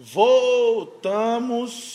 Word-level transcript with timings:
Voltamos. 0.00 1.88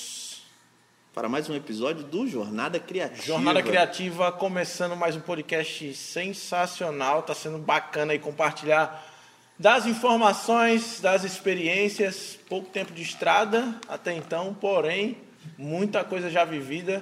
para 1.14 1.30
mais 1.30 1.50
um 1.50 1.56
episódio 1.56 2.04
do 2.04 2.28
Jornada 2.28 2.78
Criativa. 2.78 3.24
Jornada 3.26 3.64
Criativa 3.64 4.30
começando 4.30 4.94
mais 4.94 5.16
um 5.16 5.22
podcast 5.22 5.94
sensacional. 5.94 7.24
Tá 7.24 7.34
sendo 7.34 7.60
bacana 7.60 8.12
aí 8.12 8.20
compartilhar 8.20 9.10
das 9.58 9.86
informações, 9.86 11.00
das 11.00 11.24
experiências. 11.24 12.38
Pouco 12.50 12.70
tempo 12.70 12.92
de 12.92 13.04
estrada 13.04 13.80
até 13.88 14.14
então, 14.14 14.54
porém, 14.54 15.16
muita 15.58 16.04
coisa 16.04 16.30
já 16.30 16.44
vivida. 16.44 17.02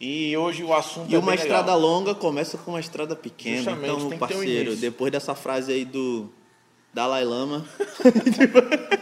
E 0.00 0.36
hoje 0.36 0.62
o 0.62 0.72
assunto 0.72 1.10
E 1.10 1.16
é 1.16 1.18
uma 1.18 1.34
estrada 1.34 1.74
legal. 1.74 1.80
longa 1.80 2.14
começa 2.14 2.56
com 2.56 2.70
uma 2.70 2.80
estrada 2.80 3.16
pequena. 3.16 3.56
Justamente, 3.56 3.92
então, 3.92 4.06
um 4.08 4.18
parceiro, 4.18 4.68
início. 4.70 4.76
depois 4.80 5.10
dessa 5.10 5.34
frase 5.34 5.72
aí 5.72 5.84
do 5.84 6.32
Dalai 6.94 7.24
Lama, 7.24 7.66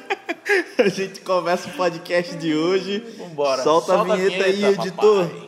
a 0.79 0.89
gente 0.89 1.21
começa 1.21 1.69
o 1.69 1.73
podcast 1.73 2.37
de 2.37 2.55
hoje. 2.55 3.03
Vambora. 3.19 3.63
Solta, 3.63 4.01
a 4.01 4.05
vinheta, 4.05 4.45
aí, 4.45 4.65
editor. 4.65 5.46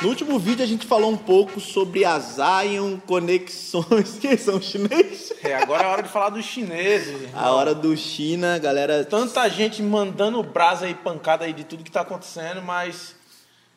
No 0.00 0.10
último 0.10 0.38
vídeo 0.38 0.62
a 0.62 0.66
gente 0.66 0.86
falou 0.86 1.10
um 1.10 1.16
pouco 1.16 1.58
sobre 1.60 2.04
a 2.04 2.20
Zion 2.20 2.98
Conexões, 3.04 4.16
que 4.20 4.36
são 4.36 4.62
chineses. 4.62 5.32
É, 5.42 5.56
agora 5.56 5.82
é 5.82 5.86
a 5.86 5.90
hora 5.90 6.02
de 6.04 6.08
falar 6.08 6.28
dos 6.28 6.44
chineses. 6.44 7.28
A 7.34 7.50
hora 7.50 7.74
do 7.74 7.96
China, 7.96 8.58
galera. 8.58 9.04
Tanta 9.04 9.48
gente 9.48 9.82
mandando 9.82 10.40
brasa 10.40 10.88
e 10.88 10.94
pancada 10.94 11.46
aí 11.46 11.52
de 11.52 11.64
tudo 11.64 11.82
que 11.82 11.90
tá 11.90 12.02
acontecendo, 12.02 12.62
mas 12.62 13.16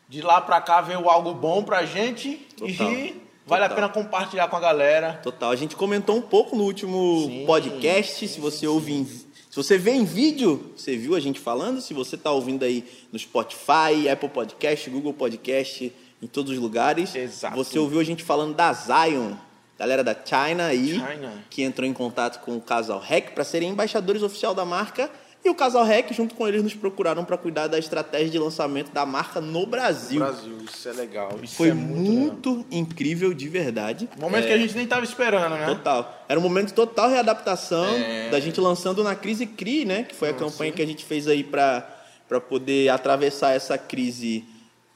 de 0.08 0.22
lá 0.22 0.40
pra 0.40 0.62
cá 0.62 0.80
veio 0.80 1.10
algo 1.10 1.34
bom 1.34 1.64
pra 1.64 1.86
gente 1.86 2.36
Total. 2.56 2.92
e 2.92 3.20
vale 3.48 3.64
a 3.64 3.70
Total. 3.70 3.76
pena 3.76 3.90
compartilhar 3.90 4.48
com 4.48 4.58
a 4.58 4.60
galera. 4.60 5.14
Total, 5.24 5.50
a 5.50 5.56
gente 5.56 5.76
comentou 5.76 6.16
um 6.16 6.22
pouco 6.22 6.56
no 6.56 6.66
último 6.66 7.26
Sim, 7.26 7.46
podcast. 7.48 8.28
Se 8.28 8.40
você 8.40 8.68
ouve 8.68 8.94
em, 8.94 9.06
se 9.06 9.56
você 9.56 9.76
vê 9.76 9.94
em 9.94 10.06
vídeo, 10.06 10.72
você 10.78 10.96
viu 10.96 11.16
a 11.16 11.20
gente 11.20 11.40
falando. 11.40 11.82
Se 11.82 11.96
você 11.96 12.14
está 12.16 12.30
ouvindo 12.32 12.64
aí 12.64 12.86
no 13.12 13.18
Spotify, 13.18 14.08
Apple 14.08 14.30
Podcast, 14.30 14.88
Google 14.88 15.14
Podcast, 15.14 15.92
em 16.22 16.28
todos 16.28 16.52
os 16.52 16.58
lugares, 16.60 17.16
Exato. 17.16 17.56
você 17.56 17.80
ouviu 17.80 18.00
a 18.00 18.04
gente 18.04 18.24
falando 18.24 18.54
da 18.56 18.72
Zion, 18.74 19.34
galera 19.78 20.04
da 20.04 20.14
China 20.16 20.66
aí, 20.68 20.94
China. 20.94 21.34
que 21.50 21.64
entrou 21.64 21.88
em 21.88 21.94
contato 21.94 22.40
com 22.44 22.56
o 22.56 22.62
Casal 22.62 23.00
Rec 23.00 23.32
para 23.32 23.44
serem 23.44 23.70
embaixadores 23.70 24.22
oficial 24.22 24.54
da 24.54 24.64
marca. 24.66 25.10
E 25.44 25.50
o 25.50 25.56
Casal 25.56 25.84
Rec, 25.84 26.14
junto 26.14 26.36
com 26.36 26.48
eles, 26.48 26.62
nos 26.62 26.76
procuraram 26.76 27.26
para 27.26 27.36
cuidar 27.36 27.66
da 27.66 27.80
estratégia 27.80 28.30
de 28.30 28.38
lançamento 28.38 28.92
da 28.92 29.08
marca 29.08 29.42
no 29.42 29.66
Brasil. 29.66 30.20
Brasil, 30.20 30.56
isso 30.72 30.88
é 30.88 30.92
legal. 30.94 31.40
Isso 31.42 31.56
Foi 31.56 31.70
é 31.70 31.74
muito, 31.74 32.52
muito, 32.52 32.66
incrível, 32.70 33.34
de 33.34 33.50
verdade. 33.50 34.08
Momento 34.20 34.46
que 34.46 34.54
a 34.54 34.58
gente 34.60 34.76
nem 34.78 34.86
tava 34.86 35.04
esperando, 35.04 35.56
né? 35.56 35.66
Total. 35.66 36.26
Era 36.30 36.40
um 36.40 36.44
momento 36.44 36.68
de 36.68 36.74
total 36.76 37.10
readaptação 37.10 37.86
É. 37.96 38.30
da 38.30 38.40
gente 38.40 38.62
lançando 38.62 39.04
na 39.04 39.16
crise 39.16 39.48
CRI, 39.48 39.84
né? 39.84 40.04
Que 40.04 40.14
foi 40.14 40.30
a 40.30 40.34
campanha 40.36 40.72
que 40.72 40.82
a 40.84 40.86
gente 40.86 41.04
fez 41.04 41.28
aí 41.28 41.44
para 41.44 41.88
poder 42.48 42.90
atravessar 42.90 43.50
essa 43.54 43.80
crise 43.80 44.46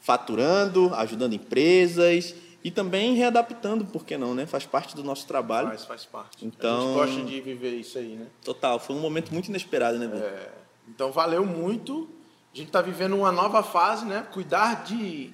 faturando, 0.06 0.94
ajudando 0.94 1.34
empresas 1.34 2.36
e 2.64 2.70
também 2.70 3.16
readaptando, 3.16 3.86
por 3.86 4.06
que 4.06 4.16
não, 4.18 4.36
né? 4.36 4.46
Faz 4.46 4.64
parte 4.64 4.96
do 4.96 5.04
nosso 5.04 5.26
trabalho. 5.26 5.70
Faz, 5.70 5.86
faz 5.86 6.06
parte. 6.06 6.46
Então- 6.46 7.02
A 7.02 7.08
gente 7.08 7.16
gosta 7.18 7.32
de 7.32 7.42
viver 7.42 7.72
isso 7.72 7.98
aí, 7.98 8.16
né? 8.16 8.28
Total. 8.44 8.80
Foi 8.80 8.96
um 8.96 9.00
momento 9.00 9.34
muito 9.34 9.48
inesperado, 9.50 9.98
né, 9.98 10.06
Vitor? 10.06 10.28
É, 10.28 10.52
então 10.88 11.12
valeu 11.12 11.44
muito. 11.44 12.08
A 12.54 12.58
gente 12.58 12.68
está 12.68 12.84
vivendo 12.84 13.16
uma 13.16 13.32
nova 13.32 13.64
fase, 13.64 14.06
né? 14.06 14.28
Cuidar 14.32 14.84
de. 14.84 15.34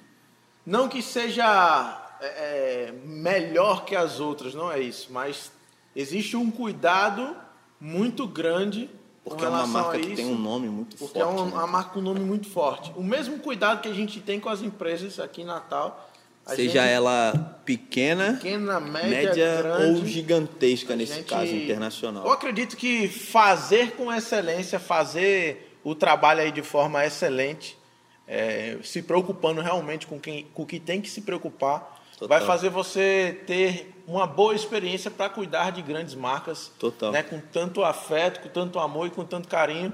Não 0.64 0.88
que 0.88 1.02
seja 1.02 2.16
é, 2.22 2.26
é, 2.26 2.92
melhor 3.04 3.84
que 3.84 3.94
as 3.94 4.20
outras, 4.20 4.54
não 4.54 4.72
é 4.72 4.80
isso, 4.80 5.12
mas 5.12 5.52
existe 5.94 6.34
um 6.34 6.50
cuidado 6.50 7.36
muito 7.78 8.26
grande 8.26 8.88
Porque 9.24 9.44
é 9.44 9.48
uma 9.48 9.66
marca 9.66 9.96
a 9.96 10.00
que 10.00 10.06
isso, 10.06 10.16
tem 10.16 10.26
um 10.26 10.38
nome 10.38 10.68
muito 10.68 10.96
porque 10.96 11.18
forte. 11.18 11.20
é 11.20 11.40
uma, 11.40 11.46
né? 11.46 11.52
uma 11.52 11.66
marca 11.66 11.90
com 11.90 12.00
um 12.00 12.02
nome 12.02 12.20
muito 12.20 12.48
forte. 12.48 12.92
O 12.96 13.02
mesmo 13.02 13.38
cuidado 13.38 13.80
que 13.80 13.88
a 13.88 13.92
gente 13.92 14.20
tem 14.20 14.40
com 14.40 14.48
as 14.48 14.62
empresas 14.62 15.20
aqui 15.20 15.42
em 15.42 15.44
Natal. 15.44 16.10
Seja 16.44 16.82
gente, 16.82 16.92
ela 16.92 17.60
pequena, 17.64 18.32
pequena, 18.34 18.80
média, 18.80 19.08
média 19.08 19.62
grande, 19.62 20.00
ou 20.00 20.04
gigantesca 20.06 20.96
nesse 20.96 21.14
gente- 21.14 21.28
caso 21.28 21.54
internacional. 21.54 22.24
Eu 22.26 22.32
acredito 22.32 22.76
que 22.76 23.06
fazer 23.06 23.92
com 23.92 24.12
excelência, 24.12 24.80
fazer 24.80 25.78
o 25.84 25.94
trabalho 25.94 26.40
aí 26.40 26.50
de 26.50 26.62
forma 26.62 27.04
excelente, 27.06 27.78
é, 28.26 28.76
se 28.82 29.02
preocupando 29.02 29.60
realmente 29.60 30.04
com, 30.04 30.18
quem, 30.18 30.44
com 30.52 30.62
o 30.64 30.66
que 30.66 30.80
tem 30.80 31.00
que 31.00 31.08
se 31.08 31.20
preocupar, 31.20 32.01
Total. 32.18 32.28
vai 32.38 32.46
fazer 32.46 32.68
você 32.70 33.42
ter 33.46 33.92
uma 34.06 34.26
boa 34.26 34.54
experiência 34.54 35.10
para 35.10 35.28
cuidar 35.28 35.70
de 35.70 35.82
grandes 35.82 36.14
marcas, 36.14 36.70
Total. 36.78 37.12
né, 37.12 37.22
com 37.22 37.40
tanto 37.52 37.82
afeto, 37.84 38.40
com 38.40 38.48
tanto 38.48 38.78
amor 38.78 39.06
e 39.06 39.10
com 39.10 39.24
tanto 39.24 39.48
carinho, 39.48 39.92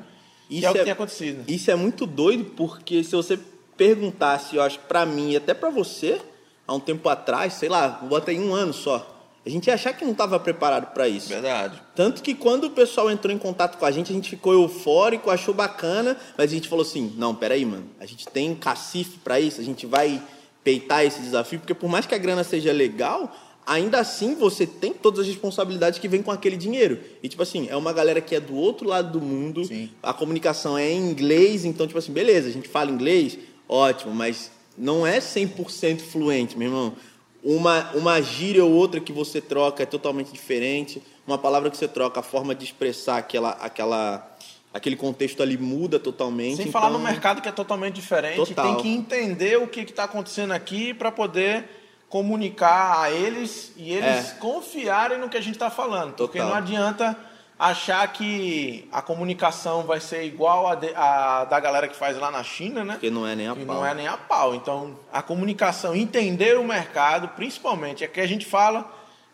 que 0.49 0.57
Isso 0.59 0.67
é 0.67 0.71
o 0.71 0.73
que 0.73 0.79
é- 0.81 0.85
tem 0.85 0.93
acontecido. 0.93 1.45
Isso 1.51 1.71
é 1.71 1.75
muito 1.75 2.07
doido 2.07 2.45
porque 2.57 3.05
se 3.05 3.15
você 3.15 3.39
perguntasse, 3.77 4.57
eu 4.57 4.63
acho, 4.63 4.79
pra 4.81 5.07
mim 5.07 5.31
e 5.33 5.37
até 5.37 5.55
pra 5.55 5.71
você, 5.71 6.21
há 6.67 6.75
um 6.75 6.81
tempo 6.81 7.09
atrás, 7.09 7.55
sei 7.55 7.69
lá, 7.69 7.89
bota 7.89 8.31
aí 8.31 8.39
um 8.41 8.53
ano 8.55 8.73
só, 8.73 9.15
a 9.47 9.49
gente 9.49 9.69
ia 9.69 9.75
achar 9.75 9.93
que 9.95 10.05
não 10.05 10.13
estava 10.13 10.39
preparado 10.41 10.93
pra 10.93 11.09
isso. 11.09 11.29
Verdade. 11.29 11.81
Tanto 11.95 12.23
que 12.23 12.35
quando 12.35 12.65
o 12.65 12.71
pessoal 12.71 13.11
entrou 13.11 13.33
em 13.33 13.39
contato 13.39 13.79
com 13.79 13.87
a 13.87 13.91
gente, 13.91 14.11
a 14.11 14.15
gente 14.15 14.29
ficou 14.29 14.53
eufórico, 14.53 15.31
achou 15.31 15.55
bacana, 15.55 16.17
mas 16.37 16.51
a 16.51 16.55
gente 16.55 16.69
falou 16.69 16.83
assim: 16.83 17.15
não, 17.17 17.35
peraí, 17.35 17.65
mano, 17.65 17.87
a 18.01 18.05
gente 18.05 18.27
tem 18.29 18.55
cacife 18.55 19.19
pra 19.19 19.39
isso, 19.41 19.61
a 19.61 19.65
gente 19.65 19.87
vai 19.87 20.21
peitar 20.69 21.03
esse 21.03 21.23
desafio, 21.23 21.59
porque 21.59 21.73
por 21.73 21.89
mais 21.89 22.05
que 22.05 22.15
a 22.15 22.19
grana 22.19 22.45
seja 22.45 22.71
legal, 22.71 23.35
ainda 23.67 24.01
assim 24.01 24.35
você 24.35 24.67
tem 24.67 24.93
todas 24.93 25.21
as 25.21 25.27
responsabilidades 25.27 25.99
que 25.99 26.07
vêm 26.07 26.23
com 26.23 26.31
aquele 26.31 26.59
dinheiro. 26.59 27.01
E 27.23 27.29
tipo 27.29 27.43
assim, 27.43 27.69
é 27.71 27.75
uma 27.75 27.91
galera 27.91 28.21
que 28.21 28.35
é 28.35 28.41
do 28.41 28.55
outro 28.55 28.87
lado 28.87 29.19
do 29.19 29.25
mundo, 29.25 29.65
Sim. 29.65 29.89
a 30.03 30.13
comunicação 30.13 30.77
é 30.77 30.93
em 30.93 31.09
inglês, 31.11 31.65
então 31.65 31.87
tipo 31.87 31.99
assim, 31.99 32.13
beleza, 32.13 32.51
a 32.51 32.53
gente 32.53 32.69
fala 32.69 32.91
inglês, 32.91 33.39
ótimo, 33.67 34.15
mas 34.15 34.51
não 34.77 35.07
é 35.07 35.21
100% 35.21 36.01
fluente, 36.01 36.59
meu 36.59 36.69
irmão. 36.69 36.93
Uma, 37.43 37.91
uma 37.93 38.21
gíria 38.21 38.63
ou 38.63 38.71
outra 38.71 39.01
que 39.01 39.11
você 39.13 39.41
troca 39.41 39.83
é 39.83 39.87
totalmente 39.87 40.31
diferente. 40.31 41.03
Uma 41.27 41.39
palavra 41.39 41.71
que 41.71 41.79
você 41.79 41.89
troca, 41.89 42.21
a 42.21 42.23
forma 42.23 42.55
de 42.55 42.65
expressar 42.65 43.17
aquela, 43.17 43.53
aquela, 43.53 44.37
aquele 44.79 44.97
contexto 44.97 45.43
ali 45.43 45.59
muda 45.59 45.99
totalmente. 45.99 46.57
Sem 46.57 46.71
falar 46.71 46.89
então- 46.89 46.99
no 47.01 47.05
mercado 47.07 47.43
que 47.43 47.49
é 47.49 47.53
totalmente 47.53 47.95
diferente, 47.95 48.37
Total. 48.37 48.67
tem 48.75 48.83
que 48.83 48.89
entender 48.89 49.59
o 49.59 49.67
que 49.67 49.81
está 49.81 50.05
acontecendo 50.05 50.53
aqui 50.53 50.95
para 50.95 51.13
poder 51.13 51.65
comunicar 52.09 53.01
a 53.03 53.11
eles 53.11 53.73
e 53.77 53.93
eles 53.93 54.31
É. 54.31 54.35
confiarem 54.41 55.19
no 55.19 55.29
que 55.29 55.37
a 55.37 55.41
gente 55.41 55.55
está 55.55 55.71
falando. 55.71 56.15
Porque 56.15 56.39
Total. 56.39 56.49
não 56.49 56.57
adianta 56.57 57.17
achar 57.59 58.07
que 58.13 58.89
a 58.93 59.03
comunicação 59.03 59.83
vai 59.83 60.01
ser 60.01 60.25
igual 60.25 60.69
a, 60.69 60.75
de- 60.75 60.93
a 60.95 61.45
da 61.45 61.59
galera 61.61 61.87
que 61.89 61.97
faz 61.97 62.17
lá 62.17 62.31
na 62.31 62.43
China, 62.43 62.85
né? 62.85 62.95
Porque 62.95 63.11
não 63.11 63.27
é 63.27 63.35
nem 63.37 63.49
a 63.49 63.55
Que 63.55 63.65
pau. 63.65 63.77
não 63.77 63.87
é 63.87 63.95
nem 63.95 64.07
a 64.07 64.17
pau. 64.17 64.55
Então, 64.55 64.97
a 65.13 65.21
comunicação, 65.23 65.95
entender 65.95 66.57
o 66.59 66.65
mercado, 66.65 67.29
principalmente, 67.37 68.05
é 68.05 68.07
que 68.09 68.21
a 68.21 68.27
gente 68.27 68.47
fala 68.47 68.91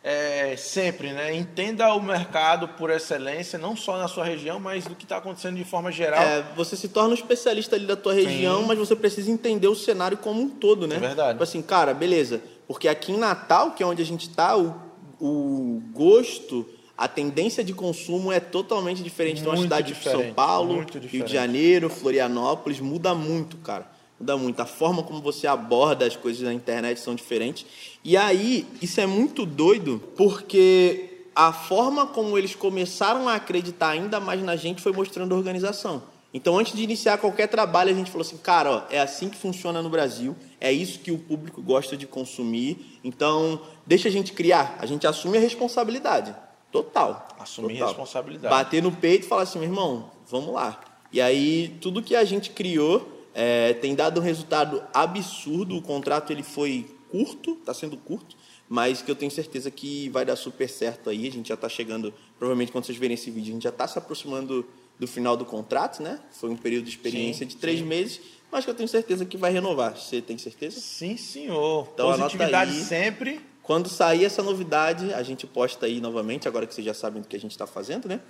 é, 0.07 0.55
sempre, 0.59 1.15
né? 1.15 1.35
Entenda 1.35 1.91
o 1.95 2.03
mercado 2.03 2.69
por 2.69 2.91
excelência, 2.91 3.59
não 3.59 3.75
só 3.75 3.97
na 3.97 4.07
sua 4.07 4.23
região, 4.23 4.61
mas 4.61 4.85
do 4.85 4.95
que 4.95 5.05
está 5.05 5.17
acontecendo 5.17 5.57
de 5.57 5.65
forma 5.65 5.91
geral. 5.91 6.23
É, 6.23 6.45
você 6.55 6.77
se 6.77 6.89
torna 6.89 7.13
um 7.13 7.15
especialista 7.15 7.75
ali 7.75 7.87
da 7.87 7.97
tua 7.97 8.13
região, 8.13 8.61
Sim. 8.61 8.67
mas 8.67 8.79
você 8.79 8.95
precisa 8.95 9.31
entender 9.31 9.67
o 9.67 9.75
cenário 9.75 10.19
como 10.19 10.43
um 10.43 10.49
todo, 10.51 10.87
né? 10.87 10.97
É 10.97 10.99
verdade. 10.99 11.31
Tipo 11.31 11.43
assim, 11.43 11.63
cara, 11.63 11.95
beleza. 11.95 12.43
Porque 12.69 12.87
aqui 12.87 13.13
em 13.13 13.17
Natal, 13.17 13.71
que 13.71 13.83
é 13.83 13.87
onde 13.87 14.03
a 14.03 14.05
gente 14.05 14.29
tá, 14.29 14.55
o, 14.59 14.75
o 15.19 15.83
gosto, 15.95 16.69
a 16.99 17.09
tendência 17.09 17.65
de 17.65 17.73
consumo 17.73 18.31
é 18.31 18.41
totalmente 18.41 19.03
diferente 19.03 19.41
de 19.41 19.49
uma 19.49 19.57
Muito 19.57 19.63
cidade 19.63 19.95
de 19.95 20.03
São 20.05 20.35
Paulo, 20.35 20.75
muito 20.75 20.99
Rio 20.99 21.25
de 21.25 21.33
Janeiro, 21.33 21.89
Florianópolis, 21.89 22.79
muda 22.79 23.15
muito, 23.15 23.57
cara. 23.57 23.91
Muda 24.25 24.39
muito. 24.39 24.59
A 24.61 24.65
forma 24.65 25.03
como 25.03 25.21
você 25.21 25.47
aborda 25.47 26.07
as 26.07 26.17
coisas 26.17 26.41
na 26.41 26.55
internet 26.55 26.99
são 26.99 27.15
diferentes. 27.15 27.67
E 28.03 28.17
aí, 28.17 28.67
isso 28.81 28.99
é 28.99 29.07
muito 29.07 29.45
doido, 29.45 30.03
porque 30.17 31.27
a 31.37 31.53
forma 31.53 32.07
como 32.07 32.39
eles 32.39 32.55
começaram 32.55 33.29
a 33.29 33.35
acreditar 33.35 33.91
ainda 33.91 34.19
mais 34.19 34.43
na 34.43 34.57
gente 34.57 34.81
foi 34.81 34.93
mostrando 34.93 35.35
a 35.35 35.37
organização. 35.37 36.03
Então, 36.33 36.59
antes 36.59 36.73
de 36.73 36.83
iniciar 36.83 37.19
qualquer 37.19 37.49
trabalho, 37.49 37.91
a 37.91 37.95
gente 37.95 38.11
falou 38.11 38.27
assim, 38.27 38.39
cara, 38.39 38.71
ó, 38.71 38.83
é 38.91 38.99
assim 38.99 39.29
que 39.29 39.37
funciona 39.37 39.83
no 39.83 39.91
Brasil, 39.91 40.35
é 40.59 40.73
isso 40.73 41.01
que 41.01 41.13
o 41.13 41.19
público 41.19 41.61
gosta 41.61 41.95
de 41.95 42.07
consumir. 42.07 42.99
Então, 43.05 43.61
deixa 43.87 44.09
a 44.09 44.11
gente 44.11 44.33
criar, 44.33 44.79
a 44.81 44.87
gente 44.87 45.07
assume 45.07 45.37
a 45.37 45.41
responsabilidade. 45.41 46.35
Total. 46.73 47.29
Assumir 47.39 47.75
total. 47.75 47.89
responsabilidade. 47.89 48.55
Bater 48.55 48.83
no 48.83 48.91
peito 48.91 49.27
e 49.27 49.29
falar 49.29 49.43
assim, 49.43 49.59
meu 49.59 49.69
irmão, 49.69 50.11
vamos 50.27 50.55
lá. 50.55 50.81
E 51.13 51.21
aí, 51.21 51.77
tudo 51.81 52.03
que 52.03 52.17
a 52.17 52.25
gente 52.25 52.51
criou 52.51 53.14
é, 53.35 53.75
tem 53.75 53.95
dado 53.95 54.21
um 54.21 54.23
resultado 54.23 54.83
absurdo. 54.95 55.77
O 55.77 55.83
contrato 55.83 56.33
ele 56.33 56.43
foi 56.43 56.87
curto, 57.11 57.53
está 57.61 57.75
sendo 57.75 57.97
curto, 57.97 58.37
mas 58.69 59.03
que 59.03 59.11
eu 59.11 59.17
tenho 59.17 59.31
certeza 59.31 59.71
que 59.71 60.09
vai 60.11 60.25
dar 60.25 60.37
super 60.37 60.69
certo 60.69 61.11
aí. 61.11 61.27
A 61.27 61.33
gente 61.33 61.49
já 61.49 61.55
está 61.55 61.69
chegando, 61.69 62.15
provavelmente 62.39 62.73
quando 62.73 62.85
vocês 62.85 62.99
verem 62.99 63.15
esse 63.15 63.31
vídeo, 63.31 63.51
a 63.51 63.55
gente 63.55 63.63
já 63.65 63.71
está 63.71 63.87
se 63.87 63.99
aproximando 63.99 64.67
do 64.99 65.07
final 65.07 65.37
do 65.37 65.45
contrato, 65.45 66.03
né? 66.03 66.21
Foi 66.33 66.49
um 66.51 66.57
período 66.57 66.85
de 66.85 66.91
experiência 66.91 67.45
Sim, 67.45 67.49
de 67.49 67.57
três 67.57 67.81
sim. 67.81 67.85
meses, 67.85 68.21
mas 68.51 68.65
que 68.65 68.71
eu 68.71 68.75
tenho 68.75 68.89
certeza 68.89 69.25
que 69.25 69.37
vai 69.37 69.53
renovar. 69.53 69.97
Você 69.97 70.23
tem 70.23 70.39
certeza? 70.39 70.81
Sim, 70.81 71.17
senhor. 71.17 71.89
Então, 71.93 72.13
Positividade 72.13 72.71
aí. 72.71 72.83
sempre. 72.83 73.41
Quando 73.65 73.89
sair 73.89 74.27
essa 74.27 74.43
novidade, 74.43 75.13
a 75.15 75.23
gente 75.23 75.47
posta 75.47 75.87
aí 75.87 75.99
novamente, 75.99 76.47
agora 76.47 76.67
que 76.67 76.75
vocês 76.75 76.85
já 76.85 76.93
sabem 76.93 77.23
do 77.23 77.27
que 77.27 77.35
a 77.35 77.41
gente 77.41 77.53
está 77.53 77.67
fazendo, 77.67 78.07
né? 78.07 78.21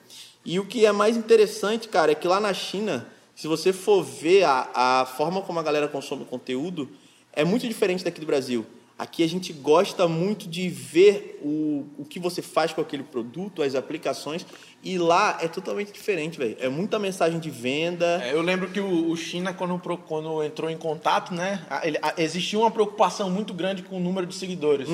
E 0.45 0.61
o 0.61 0.65
que 0.65 0.87
é 0.87 0.93
mais 0.93 1.17
interessante, 1.17 1.89
cara, 1.89 2.13
é 2.13 2.15
que 2.15 2.29
lá 2.29 2.39
na 2.39 2.55
China, 2.55 3.07
se 3.35 3.49
você 3.49 3.73
for 3.73 4.03
ver 4.03 4.45
a, 4.45 4.69
a 4.75 5.07
forma 5.07 5.41
como 5.43 5.59
a 5.59 5.63
galera 5.63 5.89
consome 5.89 6.25
conteúdo, 6.25 6.89
é 7.33 7.45
muito 7.45 7.67
diferente 7.67 8.05
daqui 8.05 8.21
do 8.21 8.27
Brasil. 8.27 8.65
Aqui 8.97 9.25
a 9.25 9.29
gente 9.29 9.53
gosta 9.53 10.07
muito 10.07 10.47
de 10.49 10.69
ver 10.69 11.41
o, 11.43 11.85
o 11.99 12.05
que 12.05 12.21
você 12.21 12.41
faz 12.41 12.73
com 12.73 12.81
aquele 12.81 13.03
produto, 13.03 13.61
as 13.61 13.75
aplicações, 13.75 14.47
e 14.85 14.97
lá 14.99 15.37
é 15.41 15.49
totalmente 15.49 15.91
diferente, 15.91 16.39
velho. 16.39 16.57
É 16.61 16.69
muita 16.69 16.97
mensagem 16.97 17.41
de 17.41 17.51
venda. 17.51 18.23
É, 18.25 18.33
eu 18.33 18.41
lembro 18.41 18.71
que 18.71 18.79
o, 18.79 19.11
o 19.11 19.17
China, 19.17 19.53
quando, 19.53 19.77
pro- 19.81 19.99
quando 19.99 20.45
entrou 20.45 20.71
em 20.71 20.77
contato, 20.77 21.35
né, 21.35 21.67
ele- 21.83 21.99
a- 22.01 22.15
existia 22.19 22.57
uma 22.57 22.71
preocupação 22.71 23.29
muito 23.29 23.53
grande 23.53 23.83
com 23.83 23.97
o 23.97 24.01
número 24.01 24.29
de 24.29 24.35
seguidores. 24.37 24.89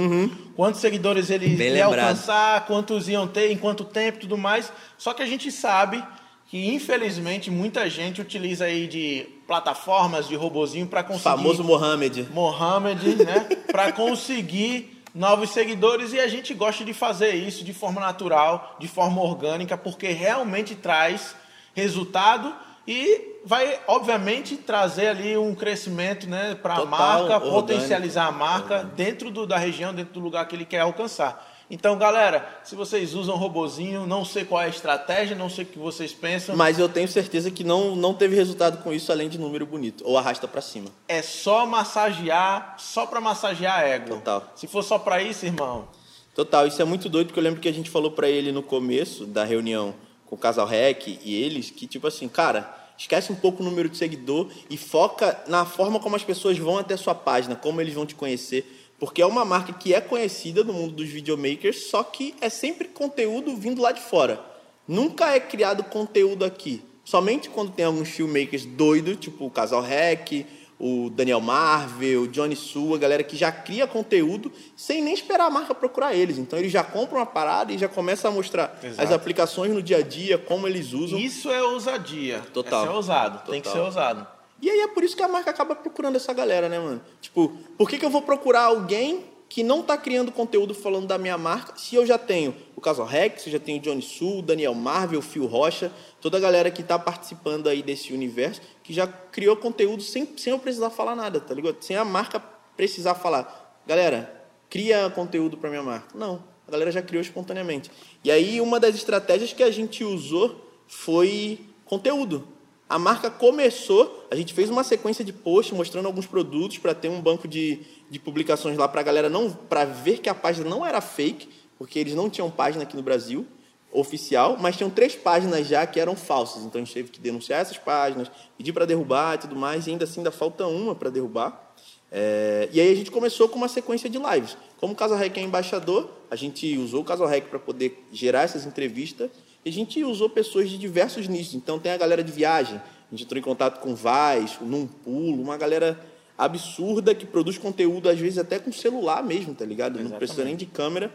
Quantos 0.57 0.81
seguidores 0.81 1.29
ele 1.29 1.49
Bem 1.49 1.75
ia 1.77 1.87
lembrado. 1.87 2.09
alcançar, 2.09 2.65
quantos 2.67 3.07
iam 3.07 3.29
ter, 3.29 3.53
em 3.53 3.57
quanto 3.59 3.85
tempo 3.85 4.17
e 4.17 4.21
tudo 4.23 4.39
mais. 4.39 4.73
Só 4.97 5.13
que 5.13 5.23
a 5.23 5.27
gente 5.27 5.53
sabe 5.53 6.03
que, 6.51 6.75
infelizmente, 6.75 7.49
muita 7.49 7.89
gente 7.89 8.21
utiliza 8.21 8.65
aí 8.65 8.89
de 8.89 9.25
plataformas 9.47 10.27
de 10.27 10.35
robozinho 10.35 10.85
para 10.85 11.05
conseguir... 11.05 11.23
famoso 11.23 11.63
Mohamed. 11.63 12.27
Mohamed, 12.33 13.25
né? 13.25 13.49
para 13.71 13.93
conseguir 13.93 15.01
novos 15.15 15.51
seguidores 15.51 16.13
e 16.13 16.19
a 16.19 16.27
gente 16.27 16.53
gosta 16.53 16.85
de 16.85 16.93
fazer 16.93 17.35
isso 17.35 17.63
de 17.63 17.73
forma 17.73 18.01
natural, 18.01 18.77
de 18.81 18.89
forma 18.89 19.23
orgânica, 19.23 19.79
porque 19.79 20.09
realmente 20.09 20.75
traz 20.75 21.37
resultado 21.73 22.53
e 22.85 23.39
vai, 23.45 23.79
obviamente, 23.87 24.57
trazer 24.57 25.07
ali 25.07 25.37
um 25.37 25.55
crescimento 25.55 26.29
né, 26.29 26.57
para 26.57 26.75
a 26.75 26.85
marca, 26.85 27.35
orgânico. 27.35 27.51
potencializar 27.51 28.27
a 28.27 28.33
marca 28.33 28.83
dentro 28.83 29.31
do, 29.31 29.47
da 29.47 29.57
região, 29.57 29.95
dentro 29.95 30.15
do 30.15 30.21
lugar 30.21 30.49
que 30.49 30.57
ele 30.57 30.65
quer 30.65 30.81
alcançar. 30.81 31.50
Então, 31.71 31.97
galera, 31.97 32.61
se 32.65 32.75
vocês 32.75 33.15
usam 33.15 33.37
robozinho, 33.37 34.05
não 34.07 34.25
sei 34.25 34.45
qual 34.45 34.61
é 34.61 34.65
a 34.65 34.69
estratégia, 34.69 35.37
não 35.37 35.49
sei 35.49 35.65
o 35.65 35.69
que 35.69 35.79
vocês 35.79 36.13
pensam, 36.13 36.57
Mas 36.57 36.79
eu 36.79 36.89
tenho 36.89 37.07
certeza 37.07 37.51
que 37.51 37.63
não, 37.63 37.95
não 37.95 38.13
teve 38.13 38.35
resultado 38.35 38.83
com 38.83 38.93
isso 38.93 39.13
além 39.13 39.29
de 39.29 39.39
número 39.39 39.65
bonito. 39.65 40.03
Ou 40.05 40.19
arrasta 40.19 40.49
pra 40.49 40.61
cima. 40.61 40.91
é 41.09 41.23
só 41.23 41.65
massagear, 41.65 42.75
só 42.79 43.07
para 43.07 43.21
massagear 43.21 43.79
a 43.79 43.83
égua. 43.85 44.17
Total. 44.17 44.53
Se 44.57 44.67
for 44.67 44.83
só 44.83 44.99
para 44.99 45.23
isso, 45.23 45.47
irmão, 45.47 45.89
Total, 46.35 46.67
isso 46.67 46.81
é 46.81 46.85
muito 46.85 47.09
doido, 47.09 47.27
porque 47.27 47.39
eu 47.41 47.45
lembro 47.45 47.61
que 47.61 47.69
a 47.69 47.73
gente 47.73 47.91
falou 47.91 48.13
pra 48.13 48.29
ele 48.29 48.53
no 48.53 48.63
começo 48.63 49.27
da 49.27 49.45
reunião 49.45 49.95
com 50.27 50.37
o 50.37 50.39
Casal 50.39 50.67
Rec 50.67 51.07
e 51.07 51.35
eles, 51.35 51.71
que 51.71 51.87
tipo 51.87 52.07
assim, 52.07 52.29
cara, 52.29 52.73
esquece 52.97 53.33
um 53.33 53.35
pouco 53.35 53.63
o 53.63 53.67
número 53.67 53.89
de 53.89 53.97
seguidor 53.97 54.49
e 54.71 54.77
foca 54.77 55.43
na 55.49 55.65
forma 55.65 55.99
como 55.99 56.15
as 56.15 56.23
pessoas 56.23 56.57
vão 56.57 56.79
até 56.79 56.95
a 56.95 56.99
sua 56.99 57.15
página, 57.15 57.57
como 57.57 57.81
eles 57.81 57.95
vão 57.95 58.07
te 58.07 58.15
conhecer. 58.15 58.80
Porque 59.01 59.23
é 59.23 59.27
uma 59.27 59.47
marca 59.47 59.73
que 59.73 59.95
é 59.95 60.01
conhecida 60.01 60.63
no 60.63 60.75
mundo 60.75 60.93
dos 60.93 61.09
videomakers, 61.09 61.89
só 61.89 62.05
que 62.05 62.35
é 62.41 62.51
sempre 62.51 62.87
conteúdo 62.87 63.57
vindo 63.57 63.81
lá 63.81 63.93
de 63.93 64.01
fora. 64.03 64.39
Nunca 64.87 65.35
é 65.35 65.41
criado 65.41 65.83
conteúdo 65.85 66.45
aqui. 66.45 66.83
Somente 67.03 67.49
quando 67.49 67.73
tem 67.73 67.87
alguns 67.87 68.11
filmmakers 68.11 68.67
doidos, 68.67 69.17
tipo 69.17 69.47
o 69.47 69.51
Casal 69.51 69.81
Rec, 69.81 70.47
o 70.79 71.11
Daniel 71.11 71.41
Marvel, 71.41 72.23
o 72.23 72.29
Johnny 72.29 72.55
Su, 72.55 72.95
a 72.95 72.99
galera 72.99 73.23
que 73.23 73.37
já 73.37 73.51
cria 73.51 73.87
conteúdo 73.87 74.53
sem 74.77 75.03
nem 75.03 75.15
esperar 75.15 75.47
a 75.47 75.51
marca 75.51 75.75
procurar 75.75 76.15
eles. 76.15 76.39
Então 76.39 76.59
eles 76.59 76.71
já 76.71 76.85
compram 76.85 77.21
uma 77.21 77.27
parada 77.27 77.73
e 77.73 77.79
já 77.79 77.89
começam 77.89 78.31
a 78.31 78.35
mostrar 78.35 78.79
Exato. 78.83 79.03
as 79.03 79.13
aplicações 79.13 79.73
no 79.73 79.83
dia 79.83 79.99
a 79.99 80.03
dia, 80.03 80.39
como 80.39 80.67
eles 80.67 80.93
usam. 80.93 81.19
Isso 81.19 81.51
é 81.51 81.63
ousadia. 81.63 82.41
Total. 82.53 82.83
Isso 82.83 82.93
é 82.93 82.95
ousado. 82.95 83.51
Tem 83.51 83.61
que 83.61 83.69
ser 83.69 83.75
Total. 83.75 83.87
ousado. 83.87 84.40
E 84.61 84.69
aí 84.69 84.81
é 84.81 84.89
por 84.89 85.03
isso 85.03 85.17
que 85.17 85.23
a 85.23 85.29
marca 85.29 85.51
acaba 85.51 85.75
procurando 85.75 86.17
essa 86.17 86.33
galera, 86.33 86.69
né, 86.69 86.79
mano? 86.79 87.01
Tipo, 87.21 87.49
por 87.79 87.89
que, 87.89 87.99
que 87.99 88.05
eu 88.05 88.11
vou 88.11 88.23
procurar 88.23 88.65
alguém 88.65 89.25
que 89.51 89.65
não 89.65 89.83
tá 89.83 89.99
criando 89.99 90.31
conteúdo 90.31 90.73
falando 90.73 91.09
da 91.09 91.19
minha 91.19 91.37
marca 91.37 91.77
se 91.77 91.97
eu 91.97 92.07
já 92.07 92.17
tenho 92.17 92.55
o 92.77 92.81
Casal 92.81 93.05
Rex, 93.05 93.47
eu 93.47 93.53
já 93.53 93.59
tenho 93.59 93.79
o 93.79 93.83
Johnny 93.83 94.01
Sul, 94.01 94.43
Daniel 94.43 94.75
Marvel, 94.75 95.21
Phil 95.21 95.45
Rocha, 95.47 95.93
toda 96.21 96.37
a 96.37 96.41
galera 96.41 96.71
que 96.71 96.85
tá 96.85 96.97
participando 96.97 97.69
aí 97.69 97.83
desse 97.83 98.13
universo, 98.13 98.63
que 98.83 98.93
já 98.93 99.09
criou 99.09 99.57
conteúdo 99.57 100.05
sem, 100.05 100.29
sem 100.37 100.53
eu 100.53 100.59
precisar 100.59 100.91
falar 100.91 101.17
nada, 101.17 101.41
tá 101.41 101.53
ligado? 101.53 101.83
Sem 101.83 101.97
a 101.97 102.05
marca 102.05 102.39
precisar 102.77 103.17
falar, 103.17 103.83
galera, 103.85 104.47
cria 104.71 105.11
conteúdo 105.11 105.57
para 105.57 105.69
minha 105.69 105.83
marca. 105.83 106.17
Não, 106.17 106.45
a 106.67 106.71
galera 106.71 106.93
já 106.93 107.03
criou 107.03 107.21
espontaneamente. 107.21 107.91
E 108.23 108.31
aí 108.31 108.61
uma 108.61 108.79
das 108.79 108.95
estratégias 108.95 109.53
que 109.53 109.65
a 109.65 109.71
gente 109.73 110.05
usou 110.05 110.65
foi 110.87 111.59
conteúdo. 111.85 112.47
A 112.91 112.99
marca 112.99 113.31
começou, 113.31 114.27
a 114.29 114.35
gente 114.35 114.53
fez 114.53 114.69
uma 114.69 114.83
sequência 114.83 115.25
de 115.25 115.33
posts 115.33 115.73
mostrando 115.73 116.07
alguns 116.07 116.27
produtos 116.27 116.77
para 116.79 116.93
ter 116.93 117.09
um 117.09 117.21
banco 117.21 117.47
de, 117.47 117.83
de 118.11 118.19
publicações 118.19 118.77
lá 118.77 118.89
para 118.89 119.01
a 119.01 119.05
galera 119.05 119.29
não 119.29 119.49
para 119.49 119.85
ver 119.85 120.19
que 120.19 120.29
a 120.29 120.35
página 120.35 120.69
não 120.69 120.85
era 120.85 121.01
fake, 121.01 121.49
porque 121.79 122.01
eles 122.01 122.17
não 122.17 122.29
tinham 122.29 122.51
página 122.51 122.83
aqui 122.83 122.97
no 122.97 123.03
Brasil 123.03 123.47
oficial, 123.93 124.57
mas 124.59 124.77
tinham 124.77 124.91
três 124.91 125.15
páginas 125.15 125.69
já 125.69 125.87
que 125.87 126.01
eram 126.01 126.17
falsas. 126.17 126.65
Então 126.65 126.81
a 126.81 126.85
gente 126.85 126.93
teve 126.93 127.11
que 127.11 127.21
denunciar 127.21 127.61
essas 127.61 127.79
páginas, 127.79 128.29
pedir 128.59 128.73
para 128.73 128.85
derrubar 128.85 129.37
e 129.37 129.39
tudo 129.39 129.55
mais, 129.55 129.87
e 129.87 129.91
ainda 129.91 130.03
assim 130.03 130.19
ainda 130.19 130.33
falta 130.33 130.67
uma 130.67 130.93
para 130.93 131.11
derrubar. 131.11 131.73
É, 132.11 132.69
e 132.73 132.81
aí 132.81 132.91
a 132.91 132.95
gente 132.97 133.13
começou 133.13 133.49
com 133.49 133.55
uma 133.55 133.69
sequência 133.69 134.11
de 134.11 134.19
lives. 134.19 134.57
Como 134.81 134.95
o 134.95 134.97
Casal 134.97 135.17
Rec 135.17 135.37
é 135.39 135.43
embaixador, 135.43 136.11
a 136.29 136.35
gente 136.35 136.77
usou 136.77 137.03
o 137.03 137.05
Casal 137.05 137.29
Rec 137.29 137.45
para 137.45 137.59
poder 137.61 138.05
gerar 138.11 138.43
essas 138.43 138.67
entrevistas 138.67 139.31
e 139.65 139.69
a 139.69 139.73
gente 139.73 140.03
usou 140.05 140.29
pessoas 140.29 140.71
de 140.71 140.79
diversos 140.79 141.29
nichos. 141.29 141.55
Então 141.55 141.79
tem 141.79 141.93
a 141.93 141.97
galera 141.97 142.23
de 142.23 142.33
viagem, 142.33 142.77
a 142.77 143.11
gente 143.11 143.25
entrou 143.25 143.39
em 143.39 143.43
contato 143.43 143.81
com 143.81 143.93
o 143.93 143.97
Vaz, 143.97 144.59
Num 144.61 144.87
Pulo, 144.87 145.43
uma 145.43 145.57
galera 145.57 145.99
absurda 146.37 147.15
que 147.15 147.27
produz 147.27 147.59
conteúdo 147.59 148.09
às 148.09 148.19
vezes 148.19 148.39
até 148.39 148.59
com 148.59 148.73
celular 148.73 149.23
mesmo, 149.23 149.55
tá 149.55 149.65
ligado? 149.65 150.01
Não 150.03 150.13
precisa 150.13 150.45
nem 150.45 150.57
de 150.57 150.65
câmera, 150.65 151.13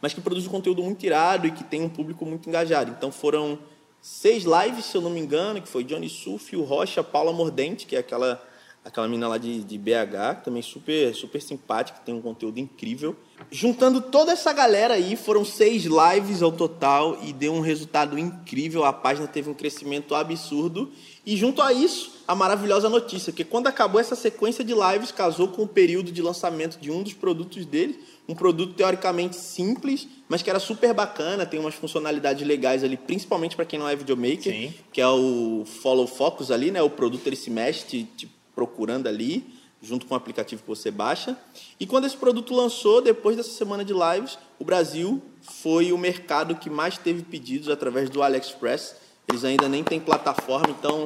mas 0.00 0.12
que 0.12 0.20
produz 0.20 0.46
um 0.46 0.50
conteúdo 0.50 0.82
muito 0.82 1.04
irado 1.06 1.46
e 1.46 1.50
que 1.52 1.62
tem 1.62 1.82
um 1.82 1.88
público 1.88 2.26
muito 2.26 2.48
engajado. 2.48 2.90
Então 2.90 3.12
foram 3.12 3.58
seis 4.00 4.44
lives, 4.44 4.86
se 4.86 4.96
eu 4.96 5.00
não 5.00 5.10
me 5.10 5.20
engano, 5.20 5.62
que 5.62 5.68
foi 5.68 5.84
Johnny 5.84 6.08
Sulf, 6.08 6.56
o 6.56 6.64
Rocha, 6.64 7.04
Paula 7.04 7.32
Mordente, 7.32 7.86
que 7.86 7.94
é 7.94 8.00
aquela 8.00 8.42
aquela 8.86 9.08
menina 9.08 9.26
lá 9.26 9.36
de, 9.36 9.64
de 9.64 9.76
BH, 9.76 10.44
também 10.44 10.62
super 10.62 11.12
super 11.12 11.42
simpática, 11.42 12.00
tem 12.04 12.14
um 12.14 12.22
conteúdo 12.22 12.60
incrível. 12.60 13.16
Juntando 13.50 14.00
toda 14.00 14.32
essa 14.32 14.52
galera 14.52 14.94
aí, 14.94 15.16
foram 15.16 15.44
seis 15.44 15.84
lives 15.84 16.40
ao 16.40 16.52
total 16.52 17.18
e 17.22 17.32
deu 17.32 17.52
um 17.52 17.60
resultado 17.60 18.16
incrível. 18.16 18.84
A 18.84 18.92
página 18.92 19.26
teve 19.26 19.50
um 19.50 19.54
crescimento 19.54 20.14
absurdo. 20.14 20.90
E 21.26 21.36
junto 21.36 21.60
a 21.60 21.72
isso, 21.72 22.12
a 22.28 22.34
maravilhosa 22.34 22.88
notícia, 22.88 23.32
que 23.32 23.44
quando 23.44 23.66
acabou 23.66 24.00
essa 24.00 24.14
sequência 24.14 24.64
de 24.64 24.72
lives, 24.72 25.10
casou 25.10 25.48
com 25.48 25.64
o 25.64 25.68
período 25.68 26.12
de 26.12 26.22
lançamento 26.22 26.78
de 26.78 26.90
um 26.90 27.02
dos 27.02 27.12
produtos 27.12 27.66
dele, 27.66 27.98
um 28.28 28.34
produto 28.34 28.74
teoricamente 28.74 29.36
simples, 29.36 30.06
mas 30.28 30.42
que 30.42 30.50
era 30.50 30.60
super 30.60 30.94
bacana, 30.94 31.44
tem 31.44 31.58
umas 31.58 31.74
funcionalidades 31.74 32.46
legais 32.46 32.84
ali, 32.84 32.96
principalmente 32.96 33.56
para 33.56 33.64
quem 33.64 33.78
não 33.78 33.88
é 33.88 33.96
videomaker, 33.96 34.52
Sim. 34.52 34.74
que 34.92 35.00
é 35.00 35.08
o 35.08 35.64
Follow 35.82 36.06
Focus 36.06 36.50
ali, 36.52 36.70
né? 36.70 36.80
O 36.82 36.90
produto 36.90 37.26
ele 37.26 37.36
se 37.36 37.50
mexe 37.50 37.84
te, 37.84 38.04
te 38.16 38.35
procurando 38.56 39.06
ali, 39.06 39.54
junto 39.82 40.06
com 40.06 40.14
o 40.14 40.16
aplicativo 40.16 40.62
que 40.62 40.68
você 40.68 40.90
baixa. 40.90 41.36
E 41.78 41.86
quando 41.86 42.06
esse 42.06 42.16
produto 42.16 42.54
lançou, 42.54 43.02
depois 43.02 43.36
dessa 43.36 43.50
semana 43.50 43.84
de 43.84 43.92
lives, 43.92 44.38
o 44.58 44.64
Brasil 44.64 45.22
foi 45.42 45.92
o 45.92 45.98
mercado 45.98 46.56
que 46.56 46.70
mais 46.70 46.96
teve 46.96 47.22
pedidos 47.22 47.68
através 47.68 48.08
do 48.08 48.22
AliExpress. 48.22 48.96
Eles 49.28 49.44
ainda 49.44 49.68
nem 49.68 49.84
têm 49.84 50.00
plataforma, 50.00 50.70
então 50.70 51.04